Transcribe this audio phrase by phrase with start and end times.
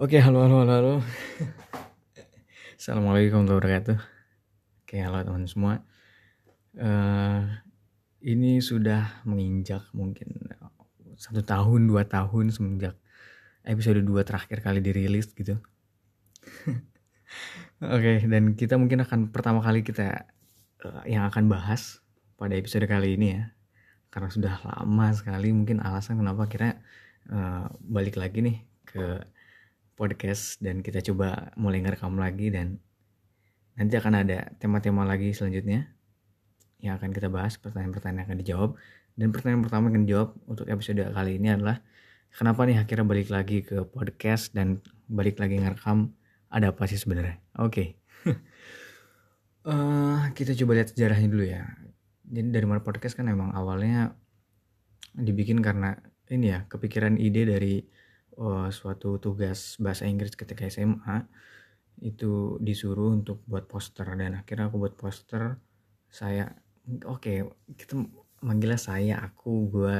[0.00, 0.94] Oke, halo, halo, halo, halo.
[2.80, 3.98] Assalamualaikum warahmatullahi wabarakatuh.
[4.80, 5.84] Oke, halo teman semua.
[6.72, 7.44] Uh,
[8.24, 10.48] ini sudah menginjak mungkin
[11.20, 12.96] satu tahun, dua tahun semenjak
[13.60, 15.60] episode 2 terakhir kali dirilis gitu.
[17.84, 20.32] Oke, dan kita mungkin akan pertama kali kita
[20.80, 22.00] uh, yang akan bahas
[22.40, 23.52] pada episode kali ini ya.
[24.08, 26.80] Karena sudah lama sekali mungkin alasan kenapa kira
[27.28, 29.28] uh, balik lagi nih ke
[30.00, 32.80] podcast dan kita coba mulai ngerekam lagi dan
[33.76, 35.92] nanti akan ada tema-tema lagi selanjutnya
[36.80, 38.70] yang akan kita bahas, pertanyaan-pertanyaan akan dijawab.
[39.12, 41.84] Dan pertanyaan pertama yang akan dijawab untuk episode kali ini adalah
[42.32, 46.16] kenapa nih akhirnya balik lagi ke podcast dan balik lagi ngerekam
[46.48, 47.36] ada apa sih sebenarnya?
[47.60, 47.68] Oke.
[47.68, 47.88] Okay.
[49.68, 51.68] uh, eh, kita coba lihat sejarahnya dulu ya.
[52.24, 54.16] Jadi dari mana podcast kan emang awalnya
[55.12, 56.00] dibikin karena
[56.32, 57.82] ini ya kepikiran ide dari
[58.40, 61.28] uh, suatu tugas bahasa Inggris ketika SMA
[62.00, 64.08] itu disuruh untuk buat poster.
[64.16, 65.60] Dan akhirnya aku buat poster
[66.10, 66.50] saya
[67.06, 67.38] oke okay,
[67.76, 68.00] kita
[68.42, 69.96] manggilnya saya aku gue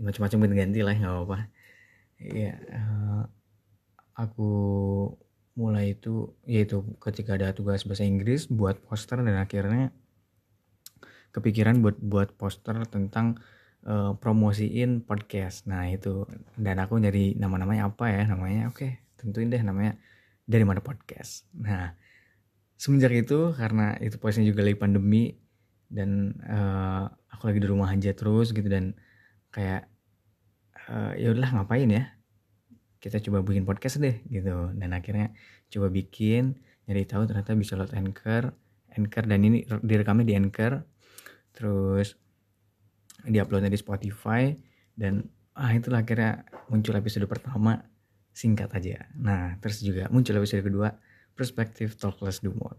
[0.00, 1.38] macam-macam ganti lah nggak apa-apa.
[2.22, 3.22] Ya uh,
[4.16, 4.50] aku
[5.52, 9.92] mulai itu yaitu ketika ada tugas bahasa Inggris buat poster dan akhirnya
[11.32, 13.36] kepikiran buat buat poster tentang
[13.86, 15.66] uh, promosiin podcast.
[15.66, 16.26] Nah itu.
[16.58, 18.22] Dan aku nyari nama-namanya apa ya?
[18.26, 19.98] Namanya oke okay, tentuin deh namanya
[20.46, 21.46] dari mana podcast.
[21.54, 21.94] Nah
[22.78, 25.38] semenjak itu karena itu posisinya juga lagi pandemi
[25.86, 28.98] dan uh, aku lagi di rumah aja terus gitu dan
[29.54, 29.86] kayak
[30.88, 32.04] uh, ya udahlah ngapain ya?
[33.02, 34.70] Kita coba bikin podcast deh gitu.
[34.74, 35.34] Dan akhirnya
[35.70, 38.54] coba bikin nyari tahu ternyata bisa load anchor.
[38.92, 40.84] Anchor dan ini direkamnya di anchor.
[41.52, 42.21] Terus
[43.26, 44.52] diuploadnya di Spotify
[44.98, 47.84] dan ah itulah akhirnya muncul episode pertama
[48.32, 49.06] singkat aja.
[49.18, 50.96] Nah terus juga muncul episode kedua
[51.36, 52.76] perspektif talkless dumor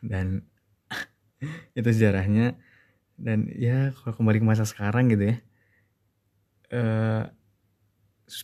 [0.00, 0.46] dan
[1.78, 2.54] itu sejarahnya.
[3.18, 5.36] Dan ya kalau kembali ke masa sekarang gitu ya
[6.72, 7.24] uh,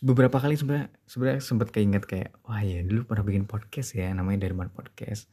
[0.00, 4.48] beberapa kali sebenarnya sebenarnya sempat keinget kayak wah ya dulu pernah bikin podcast ya namanya
[4.48, 5.28] dari podcast.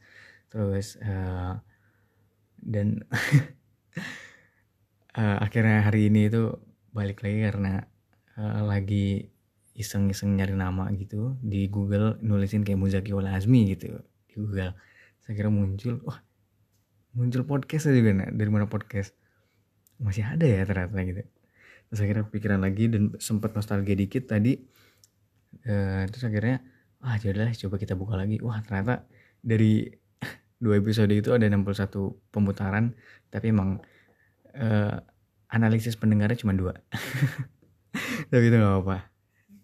[0.52, 1.56] Terus uh,
[2.60, 3.00] dan
[5.16, 6.56] uh, akhirnya hari ini itu
[6.92, 7.84] balik lagi karena
[8.36, 9.32] uh, lagi
[9.72, 14.76] iseng-iseng nyari nama gitu di Google nulisin kayak Muzaki Wal Azmi gitu di Google.
[15.24, 16.20] Saya kira muncul wah
[17.16, 19.16] muncul podcast juga nah, dari mana podcast?
[20.00, 21.22] Masih ada ya ternyata gitu.
[21.88, 24.60] Terus akhirnya pikiran lagi dan sempat nostalgia dikit tadi.
[25.68, 26.64] Uh, terus akhirnya
[27.00, 28.40] wah jadilah ya coba kita buka lagi.
[28.44, 29.08] Wah ternyata
[29.40, 29.88] dari
[30.62, 31.88] dua episode itu ada 61
[32.28, 32.92] pemutaran
[33.32, 33.80] tapi emang
[34.56, 34.96] uh,
[35.52, 36.74] analisis pendengarnya cuma dua.
[38.32, 38.98] Tapi itu gak apa-apa.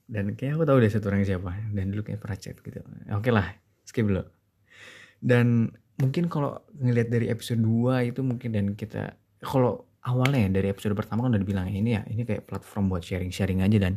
[0.09, 1.53] Dan kayak aku tahu deh satu orang siapa.
[1.73, 2.81] Dan dulu kayak pernah chat gitu.
[3.13, 3.49] Oke lah
[3.89, 4.25] skip dulu.
[5.19, 10.69] Dan mungkin kalau ngelihat dari episode 2 itu mungkin dan kita kalau awalnya ya, dari
[10.71, 13.79] episode pertama kan udah dibilang ini ya ini kayak platform buat sharing-sharing aja.
[13.81, 13.95] Dan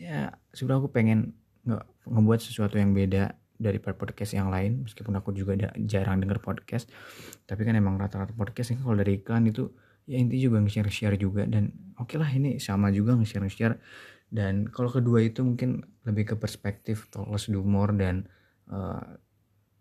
[0.00, 1.36] ya sudah aku pengen
[1.68, 6.86] nggak ngebuat sesuatu yang beda dari podcast yang lain meskipun aku juga jarang denger podcast
[7.44, 9.68] tapi kan emang rata-rata podcast ini kalau dari iklan itu
[10.08, 11.68] ya intinya juga nge-share-share juga dan
[12.00, 13.76] oke okay lah ini sama juga nge-share-share.
[14.28, 18.24] Dan kalau kedua itu mungkin lebih ke perspektif tolong humor dan
[18.72, 19.04] uh,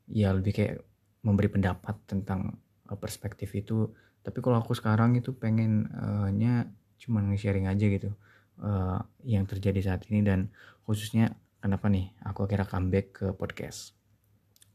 [0.08, 0.76] ya lebih kayak
[1.24, 2.60] memberi pendapat tentang
[2.92, 3.92] uh, perspektif itu.
[4.24, 8.12] Tapi kalau aku sekarang itu pengennya uh, cuma nge-sharing aja gitu
[8.60, 10.52] uh, yang terjadi saat ini dan
[10.84, 12.13] khususnya kenapa nih?
[12.25, 13.97] Aku akhirnya comeback ke podcast.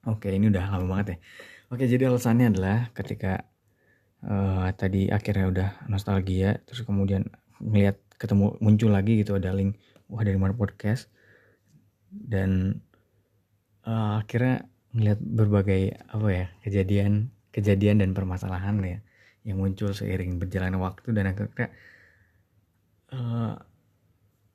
[0.06, 1.19] Oke ini udah lama banget ya.
[1.70, 3.47] Oke jadi alasannya adalah ketika
[4.26, 7.31] uh, tadi akhirnya udah nostalgia terus kemudian
[7.62, 9.78] ngeliat ketemu muncul lagi gitu ada link
[10.10, 11.06] wah dari mana podcast.
[12.10, 12.82] Dan
[13.87, 15.82] uh, akhirnya ngeliat berbagai
[16.12, 18.99] apa ya kejadian kejadian dan permasalahan ya
[19.43, 21.69] yang muncul seiring berjalannya waktu dan akhirnya
[23.12, 23.56] uh,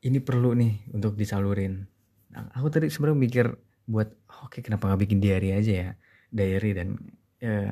[0.05, 1.89] ini perlu nih untuk disalurin
[2.35, 3.45] aku tadi sebenarnya mikir
[3.87, 4.11] buat
[4.43, 5.89] oke okay, kenapa nggak bikin diary aja ya?
[6.27, 6.99] Diary dan
[7.39, 7.71] uh,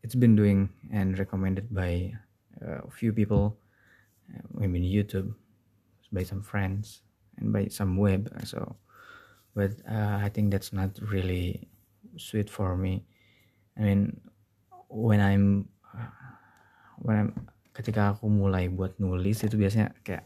[0.00, 2.08] it's been doing and recommended by
[2.64, 3.60] uh, a few people
[4.32, 5.36] uh, maybe YouTube
[6.08, 7.04] by some friends
[7.36, 8.80] and by some web so
[9.52, 11.68] but uh, I think that's not really
[12.16, 13.04] sweet for me.
[13.76, 14.20] I mean
[14.88, 15.68] when I'm
[17.00, 17.30] when I'm
[17.76, 20.24] ketika aku mulai buat nulis itu biasanya kayak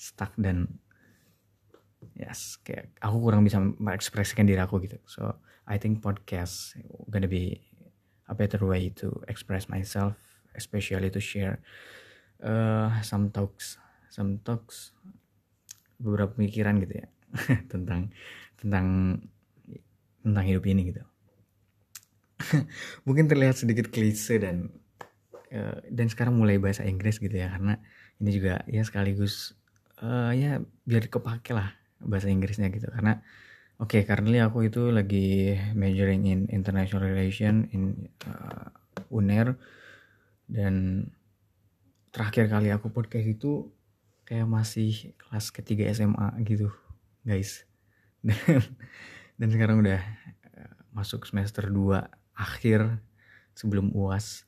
[0.00, 0.80] stuck dan
[2.16, 4.98] yes kayak aku kurang bisa mengekspresikan diri aku gitu.
[5.06, 6.74] So I think podcast
[7.10, 7.62] gonna be
[8.30, 10.18] a better way to express myself
[10.54, 11.62] especially to share
[12.42, 13.78] uh, some talks
[14.10, 14.94] some talks
[16.00, 17.08] beberapa pemikiran gitu ya
[17.72, 18.10] tentang
[18.58, 18.86] tentang
[20.20, 21.02] tentang hidup ini gitu.
[23.06, 24.72] Mungkin terlihat sedikit klise dan
[25.52, 27.78] uh, dan sekarang mulai bahasa Inggris gitu ya karena
[28.20, 29.56] ini juga ya sekaligus
[30.04, 32.88] uh, ya biar kepake lah bahasa Inggrisnya gitu.
[32.88, 33.20] Karena
[33.80, 38.68] oke okay, currently aku itu lagi majoring in international relation in uh,
[39.08, 39.56] UNER
[40.50, 41.06] dan
[42.10, 43.70] terakhir kali aku podcast itu
[44.26, 46.70] kayak masih kelas ketiga SMA gitu
[47.22, 47.64] guys.
[48.20, 48.60] Dan,
[49.40, 50.04] dan sekarang udah
[50.92, 52.04] masuk semester 2
[52.36, 53.00] akhir
[53.56, 54.44] sebelum uas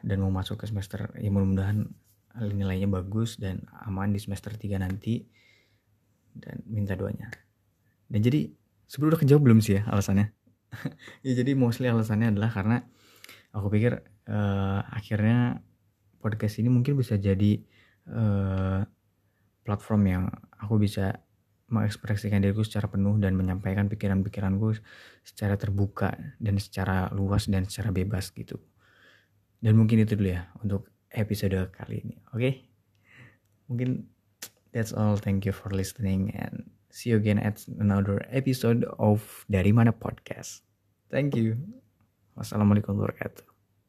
[0.00, 1.88] dan mau masuk ke semester ya mudah-mudahan
[2.40, 5.28] nilainya bagus dan aman di semester 3 nanti
[6.36, 7.30] dan minta doanya
[8.10, 8.50] dan jadi
[8.90, 10.30] sebelum udah kejawab belum sih ya alasannya
[11.26, 12.82] ya jadi mostly alasannya adalah karena
[13.50, 15.62] aku pikir uh, akhirnya
[16.22, 17.58] podcast ini mungkin bisa jadi
[18.10, 18.86] uh,
[19.64, 20.24] platform yang
[20.60, 21.22] aku bisa
[21.70, 24.74] mengekspresikan diriku secara penuh dan menyampaikan pikiran-pikiranku
[25.22, 28.58] secara terbuka dan secara luas dan secara bebas gitu.
[29.62, 32.16] Dan mungkin itu dulu ya untuk episode kali ini.
[32.34, 32.38] Oke?
[32.42, 32.52] Okay?
[33.70, 33.90] Mungkin
[34.72, 35.16] that's all.
[35.16, 40.62] Thank you for listening and see you again at another episode of Dari Mana Podcast.
[41.10, 41.58] Thank you.
[42.38, 43.49] Wassalamualaikum warahmatullahi wabarakatuh.